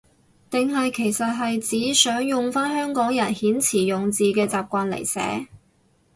[0.49, 5.45] 定係其實係指想用返香港人遣詞用字嘅習慣嚟寫？